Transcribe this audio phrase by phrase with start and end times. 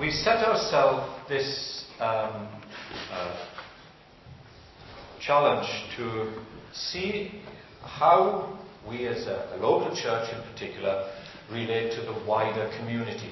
[0.00, 2.48] we set ourselves this um,
[3.10, 3.46] uh,
[5.20, 5.66] challenge
[5.96, 6.32] to
[6.72, 7.42] see
[7.82, 11.12] how we, as a, a local church in particular,
[11.50, 13.30] relate to the wider community.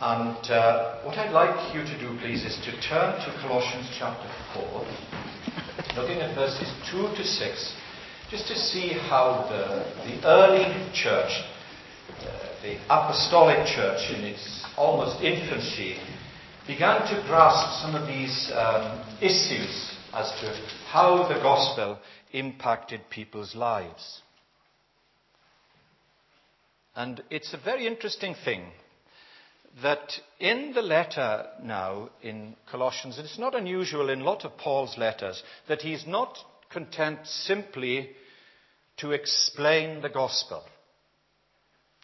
[0.00, 4.28] And uh, what I'd like you to do, please, is to turn to Colossians chapter
[4.54, 4.86] 4,
[5.96, 7.76] looking at verses 2 to 6,
[8.30, 11.30] just to see how the, the early church,
[12.62, 15.96] the apostolic church in its almost infancy,
[16.66, 20.54] began to grasp some of these um, issues as to
[20.86, 21.98] how the gospel
[22.32, 24.22] impacted people's lives.
[26.94, 28.64] And it's a very interesting thing
[29.82, 34.56] that in the letter now in Colossians, and it's not unusual in a lot of
[34.56, 36.36] Paul's letters, that he's not
[36.70, 38.10] content simply
[38.98, 40.62] to explain the gospel.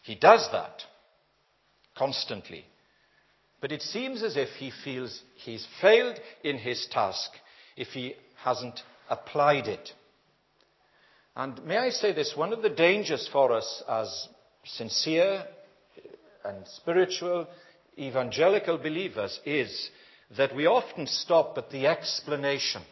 [0.04, 0.82] He does that
[1.96, 2.66] constantly.
[3.62, 7.30] But it seems as if he feels he's failed in his task
[7.74, 9.92] if he hasn't applied it.
[11.34, 14.29] And may I say this, one of the dangers for us as
[14.64, 15.46] sincere
[16.45, 17.46] and spiritual
[17.98, 19.88] evangelical believers is
[20.36, 22.82] that we often stop at the explanation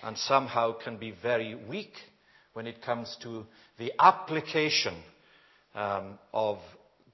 [0.00, 1.94] and somehow can be very weak
[2.52, 3.44] when it comes to
[3.78, 4.94] the application
[5.74, 6.58] um, of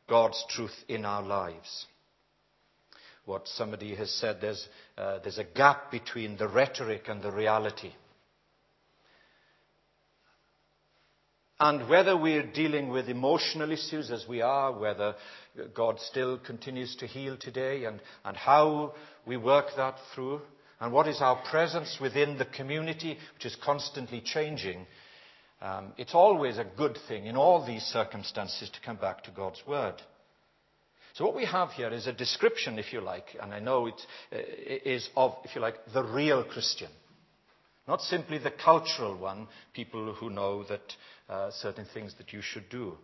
[0.09, 1.87] God's truth in our lives.
[3.25, 7.93] What somebody has said, there's, uh, there's a gap between the rhetoric and the reality.
[11.61, 15.15] And whether we're dealing with emotional issues as we are, whether
[15.75, 18.95] God still continues to heal today, and, and how
[19.27, 20.41] we work that through,
[20.81, 24.87] and what is our presence within the community, which is constantly changing,
[25.97, 29.95] it's always a good thing in all these circumstances to come back to God's Word.
[31.15, 34.01] So what we have here is a description, if you like, and I know it
[34.33, 34.39] uh,
[34.85, 36.91] is of, if you like, the real Christian.
[37.89, 40.93] Not simply the cultural one, people who know that
[41.29, 42.97] uh, certain things that you should do.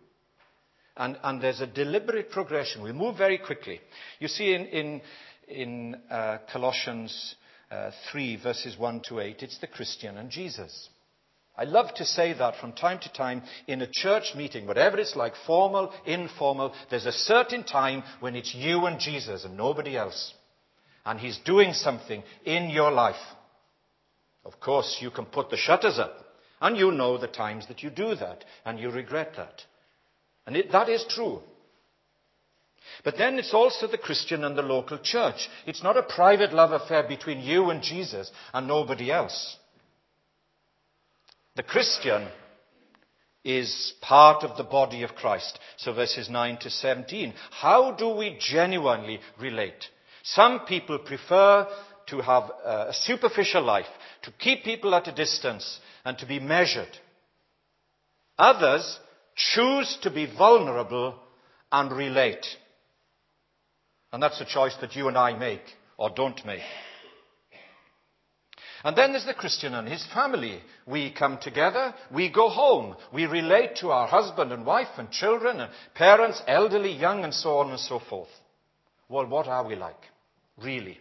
[0.97, 2.83] And, and, there's a deliberate progression.
[2.83, 3.81] We move very quickly.
[4.19, 5.03] You see in, in,
[5.49, 7.35] in uh, Colossians
[7.71, 10.89] uh, 3, verses 1 to 8, it's the Christian and Jesus.
[11.59, 15.17] I love to say that from time to time in a church meeting, whatever it's
[15.17, 20.35] like, formal, informal, there's a certain time when it's you and Jesus and nobody else.
[21.07, 23.17] And He's doing something in your life.
[24.45, 26.15] Of course, you can put the shutters up.
[26.61, 29.63] And you know the times that you do that, and you regret that.
[30.47, 31.41] And it, that is true.
[33.05, 35.49] But then it's also the Christian and the local church.
[35.67, 39.57] It's not a private love affair between you and Jesus and nobody else.
[41.57, 42.29] The Christian
[43.43, 45.59] is part of the body of Christ.
[45.79, 47.33] So verses 9 to 17.
[47.51, 49.89] How do we genuinely relate?
[50.23, 51.67] Some people prefer
[52.09, 53.87] to have a superficial life,
[54.23, 56.99] to keep people at a distance, and to be measured.
[58.39, 58.99] Others
[59.35, 61.15] choose to be vulnerable
[61.73, 62.47] and relate.
[64.13, 65.63] And that's a choice that you and I make
[65.97, 66.63] or don't make.
[68.87, 70.61] And then there's the Christian and his family.
[70.87, 75.59] We come together, we go home, we relate to our husband and wife and children
[75.59, 78.29] and parents, elderly, young, and so on and so forth.
[79.09, 80.01] Well, what are we like?
[80.63, 80.99] Really?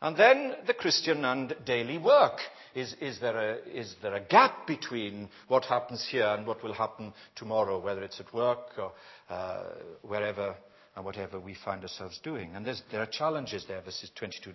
[0.00, 2.38] And then the Christian and daily work.
[2.74, 6.74] Is, is, there a, is, there a, gap between what happens here and what will
[6.74, 8.92] happen tomorrow, whether it's at work or
[9.28, 9.64] uh,
[10.02, 10.54] wherever
[10.98, 12.54] and whatever we find ourselves doing.
[12.54, 14.52] And there are challenges there, verses 22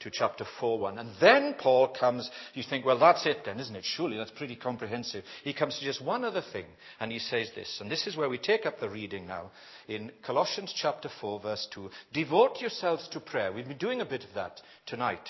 [0.00, 0.98] to chapter 4 1.
[0.98, 3.84] And then Paul comes, you think, well, that's it then, isn't it?
[3.84, 5.24] Surely that's pretty comprehensive.
[5.42, 6.66] He comes to just one other thing,
[7.00, 7.78] and he says this.
[7.80, 9.50] And this is where we take up the reading now
[9.88, 11.90] in Colossians chapter 4, verse 2.
[12.12, 13.52] Devote yourselves to prayer.
[13.52, 15.28] We've been doing a bit of that tonight.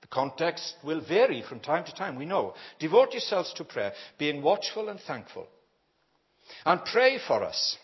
[0.00, 2.54] The context will vary from time to time, we know.
[2.78, 5.46] Devote yourselves to prayer, being watchful and thankful.
[6.64, 7.76] And pray for us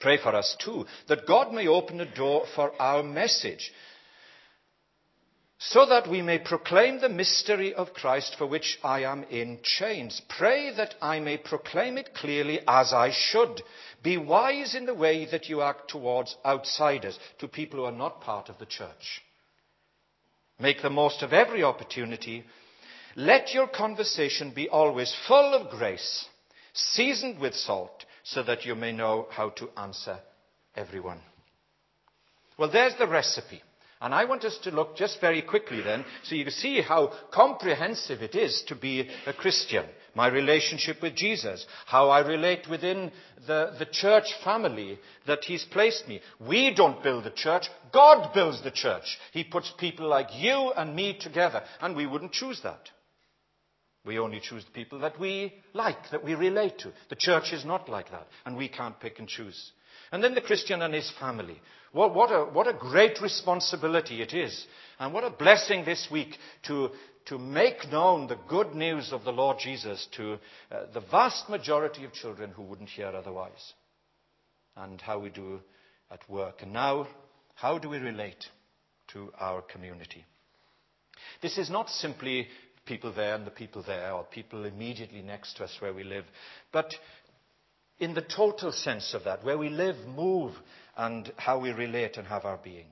[0.00, 3.70] Pray for us too, that God may open a door for our message,
[5.62, 10.22] so that we may proclaim the mystery of Christ for which I am in chains.
[10.26, 13.60] Pray that I may proclaim it clearly as I should.
[14.02, 18.22] Be wise in the way that you act towards outsiders, to people who are not
[18.22, 19.20] part of the church.
[20.58, 22.42] Make the most of every opportunity.
[23.14, 26.24] Let your conversation be always full of grace,
[26.72, 30.20] seasoned with salt so that you may know how to answer
[30.74, 31.20] everyone.
[32.56, 33.60] Well, there's the recipe.
[34.00, 37.12] And I want us to look just very quickly then, so you can see how
[37.32, 39.84] comprehensive it is to be a Christian.
[40.14, 43.12] My relationship with Jesus, how I relate within
[43.46, 46.20] the, the church family that He's placed me.
[46.40, 49.18] We don't build the church, God builds the church.
[49.32, 52.88] He puts people like you and me together, and we wouldn't choose that.
[54.04, 56.92] We only choose the people that we like, that we relate to.
[57.10, 59.72] The church is not like that, and we can't pick and choose.
[60.12, 61.60] And then the Christian and his family.
[61.92, 64.66] What, what, a, what a great responsibility it is.
[64.98, 66.36] And what a blessing this week
[66.66, 66.90] to,
[67.26, 70.34] to make known the good news of the Lord Jesus to
[70.70, 73.72] uh, the vast majority of children who wouldn't hear otherwise.
[74.76, 75.60] And how we do
[76.10, 76.62] at work.
[76.62, 77.06] And now,
[77.54, 78.44] how do we relate
[79.12, 80.24] to our community?
[81.42, 82.48] This is not simply
[82.86, 86.24] people there and the people there, or people immediately next to us where we live,
[86.72, 86.92] but
[88.00, 90.54] in the total sense of that, where we live, move,
[90.96, 92.86] and how we relate and have our being.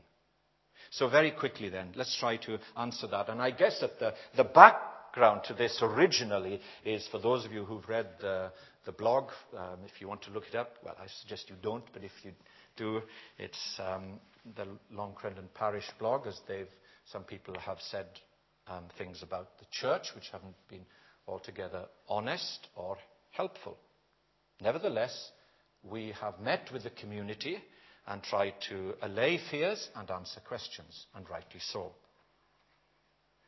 [0.90, 3.28] So, very quickly then, let's try to answer that.
[3.28, 7.64] And I guess that the, the background to this originally is for those of you
[7.64, 8.52] who've read the,
[8.86, 11.84] the blog, um, if you want to look it up, well, I suggest you don't,
[11.92, 12.32] but if you
[12.76, 13.02] do,
[13.38, 14.20] it's um,
[14.56, 16.68] the Long Crendon Parish blog, as they've,
[17.12, 18.06] some people have said
[18.66, 20.84] um, things about the church which haven't been
[21.26, 22.96] altogether honest or
[23.30, 23.76] helpful.
[24.60, 25.30] Nevertheless,
[25.82, 27.58] we have met with the community
[28.06, 31.92] and tried to allay fears and answer questions, and rightly so.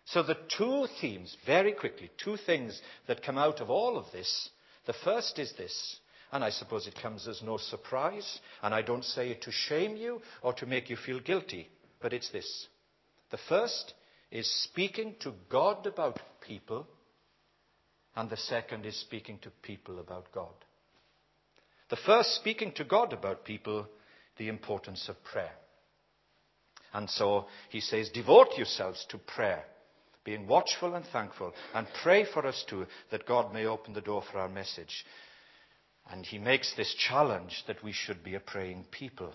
[0.05, 4.51] So, the two themes, very quickly, two things that come out of all of this.
[4.87, 5.97] The first is this,
[6.33, 9.97] and I suppose it comes as no surprise, and I don't say it to shame
[9.97, 11.69] you or to make you feel guilty,
[12.01, 12.67] but it's this.
[13.31, 13.95] The first
[14.31, 16.87] is speaking to God about people,
[18.17, 20.55] and the second is speaking to people about God.
[21.91, 23.87] The first, speaking to God about people,
[24.39, 25.53] the importance of prayer.
[26.93, 29.65] And so he says, devote yourselves to prayer,
[30.25, 34.23] being watchful and thankful, and pray for us too, that God may open the door
[34.31, 35.05] for our message.
[36.11, 39.33] And he makes this challenge that we should be a praying people.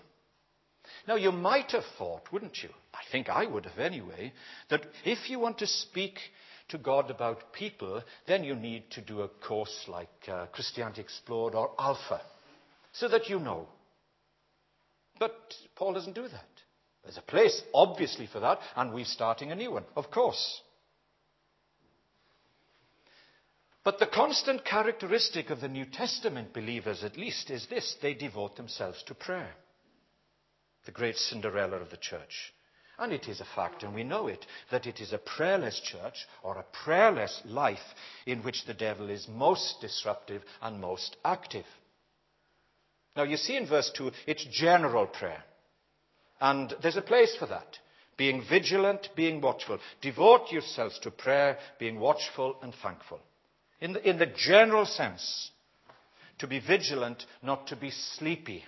[1.06, 2.70] Now, you might have thought, wouldn't you?
[2.94, 4.32] I think I would have anyway,
[4.70, 6.18] that if you want to speak
[6.68, 11.54] to God about people, then you need to do a course like uh, Christianity Explored
[11.54, 12.20] or Alpha
[12.98, 13.68] so that you know.
[15.18, 15.34] But
[15.74, 16.48] Paul doesn't do that.
[17.02, 20.62] There's a place, obviously, for that, and we're starting a new one, of course.
[23.84, 28.56] But the constant characteristic of the New Testament believers, at least, is this they devote
[28.56, 29.54] themselves to prayer.
[30.86, 32.52] The great Cinderella of the church.
[32.98, 36.26] And it is a fact, and we know it, that it is a prayerless church
[36.42, 37.94] or a prayerless life
[38.24, 41.66] in which the devil is most disruptive and most active.
[43.16, 45.42] Now, you see in verse 2, it's general prayer.
[46.40, 47.78] And there's a place for that.
[48.16, 49.78] Being vigilant, being watchful.
[50.00, 53.20] Devote yourselves to prayer, being watchful and thankful.
[53.80, 55.50] In the, in the general sense,
[56.38, 58.64] to be vigilant, not to be sleepy.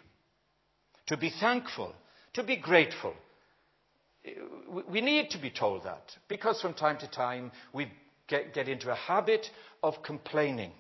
[1.07, 1.95] To be thankful,
[2.35, 3.15] to be grateful.
[4.91, 7.91] We need to be told that because from time to time we
[8.27, 9.47] get, get into a habit
[9.83, 10.73] of complaining.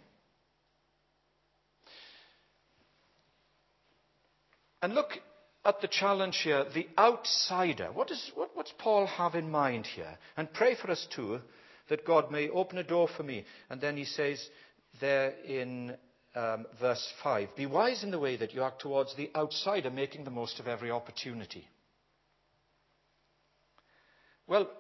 [4.82, 5.18] And look
[5.64, 7.90] at the challenge here the outsider.
[7.92, 10.18] What does what, what's Paul have in mind here?
[10.36, 11.40] And pray for us too
[11.88, 13.44] that God may open a door for me.
[13.70, 14.46] And then he says
[15.00, 15.96] there in
[16.34, 20.24] um, verse 5 Be wise in the way that you act towards the outsider, making
[20.24, 21.66] the most of every opportunity.
[24.46, 24.70] Well,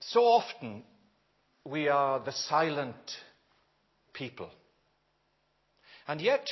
[0.00, 0.82] so often
[1.64, 2.96] we are the silent
[4.16, 4.50] people.
[6.08, 6.46] And yet,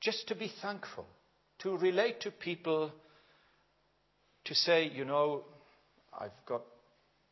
[0.00, 1.06] just to be thankful,
[1.60, 2.92] to relate to people,
[4.44, 5.42] to say, you know,
[6.18, 6.62] I've got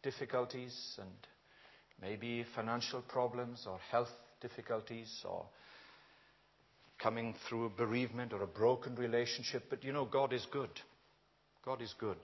[0.03, 1.11] difficulties and
[2.01, 5.47] maybe financial problems or health difficulties or
[6.99, 10.71] coming through a bereavement or a broken relationship, but you know, God is good.
[11.65, 12.19] God is good.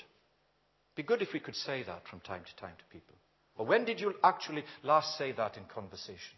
[0.96, 3.14] Be good if we could say that from time to time to people.
[3.56, 6.36] Or when did you actually last say that in conversation?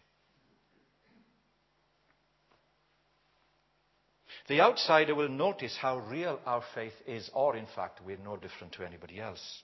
[4.46, 8.74] The outsider will notice how real our faith is, or in fact, we're no different
[8.74, 9.62] to anybody else.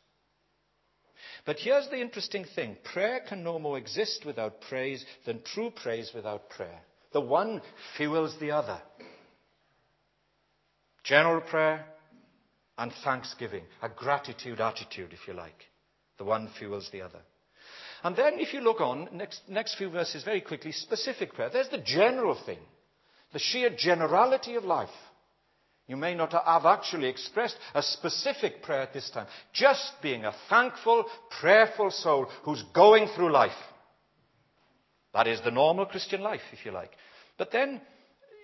[1.44, 6.12] But here's the interesting thing prayer can no more exist without praise than true praise
[6.14, 6.80] without prayer.
[7.12, 7.60] The one
[7.96, 8.80] fuels the other.
[11.04, 11.84] General prayer
[12.78, 15.66] and thanksgiving, a gratitude attitude, if you like.
[16.16, 17.20] The one fuels the other.
[18.02, 21.50] And then, if you look on, next, next few verses very quickly, specific prayer.
[21.52, 22.60] There's the general thing
[23.32, 24.88] the sheer generality of life.
[25.86, 29.26] You may not have actually expressed a specific prayer at this time.
[29.52, 31.04] Just being a thankful,
[31.40, 33.50] prayerful soul who's going through life.
[35.12, 36.92] That is the normal Christian life, if you like.
[37.36, 37.80] But then,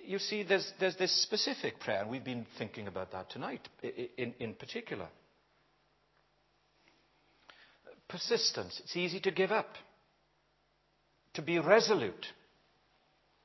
[0.05, 3.69] you see, there's, there's this specific prayer, and we've been thinking about that tonight
[4.17, 5.07] in, in particular.
[8.09, 8.81] Persistence.
[8.83, 9.69] It's easy to give up,
[11.35, 12.27] to be resolute.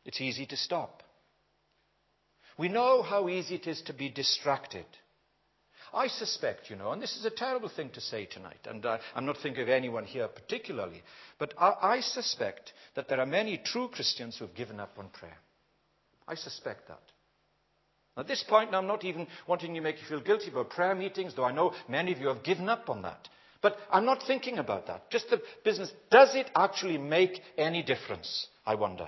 [0.05, 1.03] It's easy to stop.
[2.61, 4.85] We know how easy it is to be distracted.
[5.91, 8.99] I suspect, you know, and this is a terrible thing to say tonight, and uh,
[9.15, 11.01] I'm not thinking of anyone here particularly,
[11.39, 15.09] but I, I suspect that there are many true Christians who have given up on
[15.09, 15.39] prayer.
[16.27, 17.01] I suspect that.
[18.15, 21.33] At this point, I'm not even wanting to make you feel guilty about prayer meetings,
[21.33, 23.27] though I know many of you have given up on that.
[23.63, 25.09] But I'm not thinking about that.
[25.09, 25.91] Just the business.
[26.11, 28.45] Does it actually make any difference?
[28.67, 29.07] I wonder.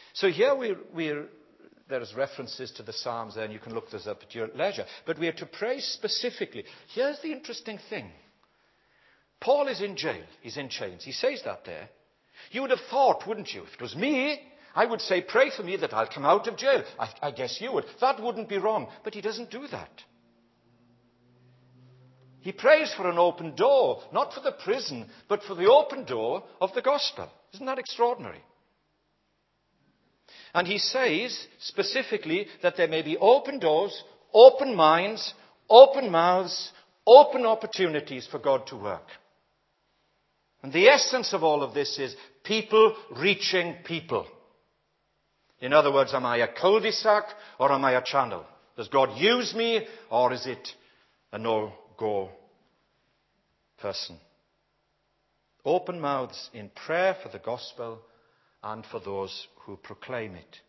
[0.13, 1.27] here we're, we're,
[1.89, 4.85] there's references to the Psalms there, and you can look those up at your leisure.
[5.05, 6.65] But we are to pray specifically.
[6.93, 8.11] Here's the interesting thing
[9.39, 11.03] Paul is in jail, he's in chains.
[11.03, 11.89] He says that there.
[12.51, 13.63] You would have thought, wouldn't you?
[13.63, 14.39] If it was me,
[14.73, 16.83] I would say, Pray for me that I'll come out of jail.
[16.99, 17.85] I, I guess you would.
[17.99, 18.87] That wouldn't be wrong.
[19.03, 19.91] But he doesn't do that.
[22.41, 26.43] He prays for an open door, not for the prison, but for the open door
[26.59, 27.29] of the gospel.
[27.53, 28.43] Isn't that extraordinary?
[30.53, 34.03] And he says specifically that there may be open doors,
[34.33, 35.33] open minds,
[35.69, 36.71] open mouths,
[37.05, 39.07] open opportunities for God to work.
[40.61, 44.27] And the essence of all of this is people reaching people.
[45.59, 47.25] In other words, am I a cul-de-sac
[47.59, 48.45] or am I a channel?
[48.75, 50.67] Does God use me or is it
[51.31, 52.29] a no-go
[53.79, 54.17] person?
[55.63, 57.99] Open mouths in prayer for the gospel
[58.63, 60.59] and for those who proclaim it.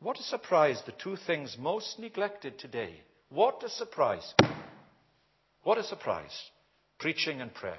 [0.00, 3.00] What a surprise, the two things most neglected today.
[3.28, 4.34] What a surprise.
[5.62, 6.36] What a surprise.
[6.98, 7.78] Preaching and prayer.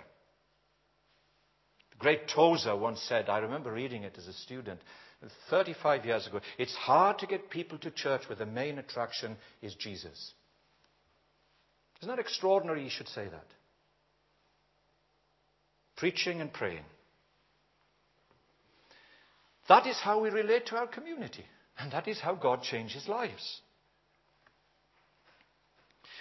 [1.91, 4.79] The great Tozer once said, I remember reading it as a student
[5.49, 9.75] 35 years ago, it's hard to get people to church where the main attraction is
[9.75, 10.33] Jesus.
[12.01, 13.47] Isn't that extraordinary you should say that?
[15.95, 16.83] Preaching and praying.
[19.67, 21.45] That is how we relate to our community.
[21.77, 23.61] And that is how God changes lives.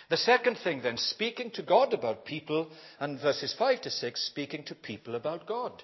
[0.08, 2.68] The second thing, then, speaking to God about people,
[3.00, 5.82] and verses 5 to 6, speaking to people about God.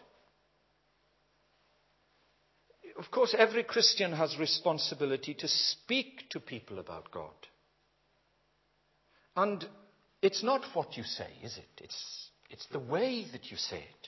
[2.99, 7.35] Of course, every Christian has responsibility to speak to people about God.
[9.37, 9.65] And
[10.21, 11.83] it's not what you say, is it?
[11.85, 14.08] It's, it's the way that you say it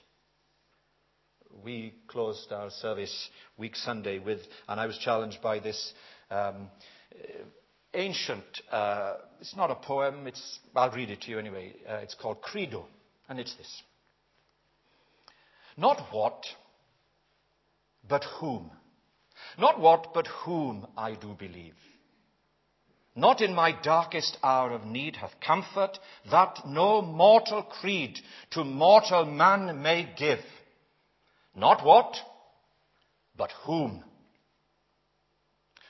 [1.64, 5.92] we closed our service week Sunday with, and I was challenged by this
[6.30, 6.68] um,
[7.94, 11.74] ancient, uh, it's not a poem, it's, I'll read it to you anyway.
[11.88, 12.86] Uh, it's called Credo,
[13.28, 13.82] and it's this.
[15.76, 16.44] Not what,
[18.08, 18.70] but whom.
[19.58, 21.74] Not what, but whom I do believe.
[23.16, 25.98] Not in my darkest hour of need hath comfort
[26.30, 28.18] that no mortal creed
[28.52, 30.38] to mortal man may give
[31.54, 32.16] not what,
[33.36, 34.04] but whom.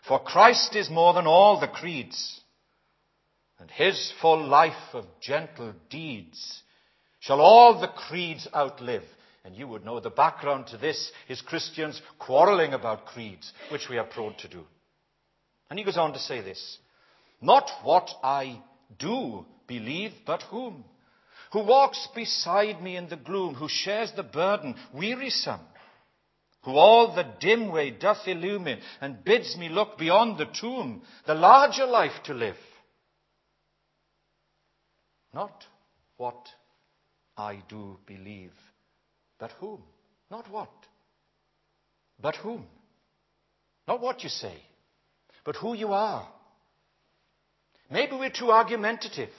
[0.07, 2.41] For Christ is more than all the creeds,
[3.59, 6.63] and his full life of gentle deeds
[7.21, 9.05] shall all the creeds outlive.
[9.45, 13.99] And you would know the background to this is Christians quarreling about creeds, which we
[13.99, 14.65] are prone to do.
[15.69, 16.79] And he goes on to say this
[17.41, 18.63] Not what I
[18.99, 20.85] do believe, but whom
[21.53, 25.61] who walks beside me in the gloom, who shares the burden, wearisome,
[26.63, 31.35] who all the dim way doth illumine, and bids me look beyond the tomb, the
[31.35, 32.57] larger life to live.
[35.33, 35.65] Not
[36.17, 36.49] what
[37.37, 38.53] I do believe,
[39.39, 39.83] but whom?
[40.31, 40.71] Not what,
[42.21, 42.67] but whom?
[43.89, 44.55] Not what you say,
[45.45, 46.29] but who you are.
[47.91, 49.31] Maybe we're too argumentative.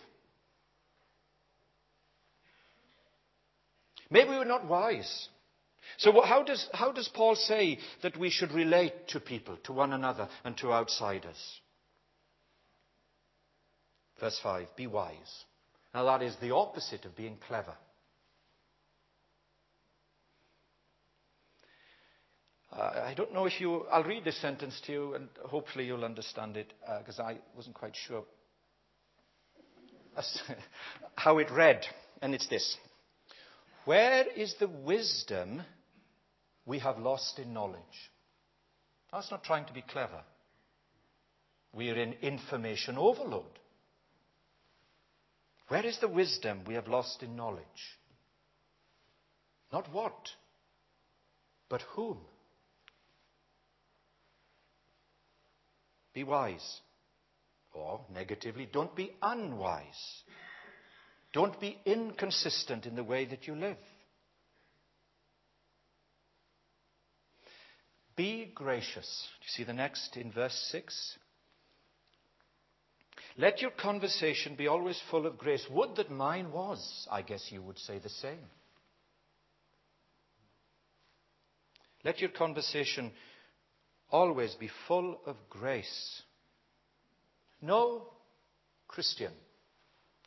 [4.12, 5.30] Maybe we're not wise.
[5.98, 9.94] So, how does, how does Paul say that we should relate to people, to one
[9.94, 11.62] another, and to outsiders?
[14.20, 15.46] Verse 5 Be wise.
[15.94, 17.74] Now, that is the opposite of being clever.
[22.72, 23.86] Uh, I don't know if you.
[23.92, 27.76] I'll read this sentence to you, and hopefully you'll understand it, because uh, I wasn't
[27.76, 28.24] quite sure
[31.16, 31.82] how it read.
[32.22, 32.78] And it's this
[33.86, 35.62] where is the wisdom
[36.66, 37.80] we have lost in knowledge?
[39.12, 40.22] That's not trying to be clever.
[41.74, 43.60] We are in information overload.
[45.68, 47.66] Where is the wisdom we have lost in knowledge?
[49.72, 50.28] Not what,
[51.70, 52.18] but whom?
[56.14, 56.82] Be wise.
[57.74, 60.24] Or, negatively, don't be unwise.
[61.34, 63.78] Don't be inconsistent in the way that you live.
[68.16, 69.28] Be gracious.
[69.40, 71.18] Do you see the next in verse 6?
[73.38, 75.66] Let your conversation be always full of grace.
[75.72, 77.08] Would that mine was.
[77.10, 78.50] I guess you would say the same.
[82.04, 83.12] Let your conversation
[84.10, 86.22] always be full of grace.
[87.62, 88.08] No
[88.88, 89.32] Christian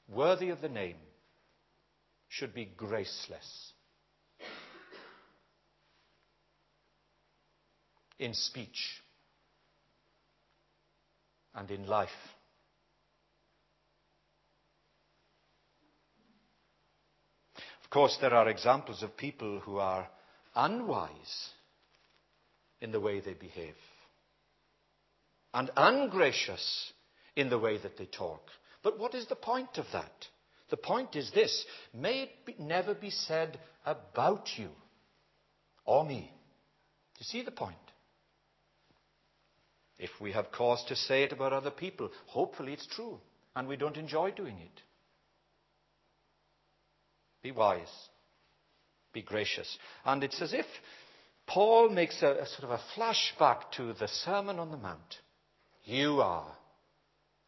[0.09, 0.97] worthy of the name
[2.29, 3.73] should be graceless
[8.19, 9.03] in speech
[11.55, 12.09] and in life.
[17.85, 20.09] Of course, there are examples of people who are
[20.57, 21.51] unwise
[22.81, 23.77] in the way they behave
[25.53, 26.93] and ungracious
[27.37, 28.43] in the way that they talk.
[28.85, 30.13] But what is the point of that?
[30.71, 34.69] The point is this may it be, never be said about you
[35.85, 36.31] or me.
[37.15, 37.77] Do you see the point?
[39.99, 43.19] If we have cause to say it about other people, hopefully it's true
[43.57, 44.83] and we don't enjoy doing it.
[47.43, 47.93] Be wise.
[49.13, 49.79] Be gracious.
[50.05, 50.67] And it's as if
[51.47, 55.17] Paul makes a, a sort of a flashback to the Sermon on the Mount.
[55.85, 56.53] You are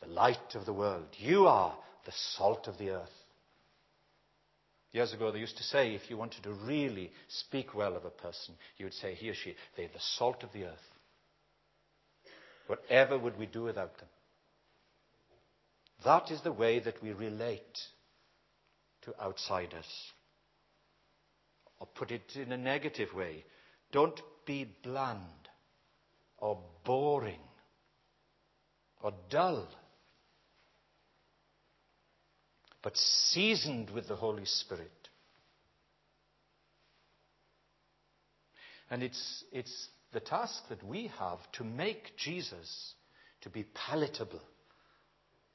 [0.00, 1.06] the light of the world.
[1.18, 3.08] You are the salt of the earth.
[4.92, 8.10] Years ago, they used to say if you wanted to really speak well of a
[8.10, 10.78] person, you would say he or she, they're the salt of the earth.
[12.66, 14.08] Whatever would we do without them?
[16.04, 17.78] That is the way that we relate
[19.02, 19.86] to outsiders.
[21.78, 23.44] Or put it in a negative way,
[23.92, 25.20] don't be bland
[26.38, 27.40] or boring
[29.02, 29.68] or dull
[32.86, 35.08] but seasoned with the Holy Spirit.
[38.88, 42.94] And it's, it's the task that we have to make Jesus
[43.40, 44.40] to be palatable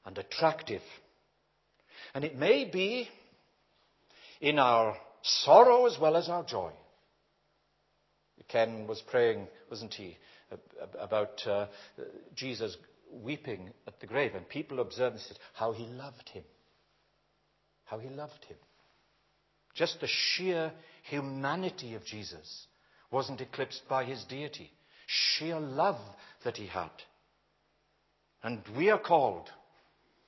[0.04, 0.82] and attractive.
[2.14, 3.08] And it may be
[4.42, 6.72] in our sorrow as well as our joy.
[8.48, 10.18] Ken was praying, wasn't he,
[11.00, 11.68] about uh,
[12.34, 12.76] Jesus
[13.10, 16.44] weeping at the grave, and people observed and said how he loved him
[17.92, 18.56] how he loved him.
[19.74, 20.72] Just the sheer
[21.10, 22.66] humanity of Jesus
[23.10, 24.70] wasn't eclipsed by his deity.
[25.06, 26.00] Sheer love
[26.42, 26.90] that he had.
[28.42, 29.50] And we are called,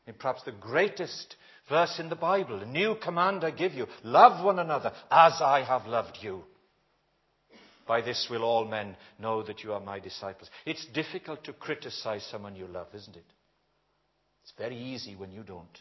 [0.06, 1.36] in perhaps the greatest
[1.70, 5.64] verse in the Bible, a new command I give you love one another as I
[5.66, 6.42] have loved you.
[7.88, 10.50] By this will all men know that you are my disciples.
[10.66, 13.24] It's difficult to criticize someone you love, isn't it?
[14.42, 15.80] It's very easy when you don't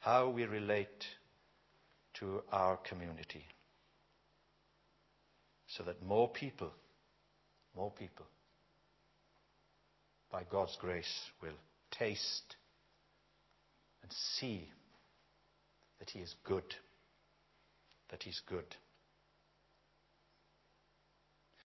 [0.00, 1.04] how we relate
[2.14, 3.44] to our community.
[5.76, 6.72] So that more people,
[7.76, 8.26] more people,
[10.32, 11.56] by God's grace, will
[11.90, 12.56] taste
[14.02, 14.68] and see
[15.98, 16.64] that He is good,
[18.10, 18.64] that He's good.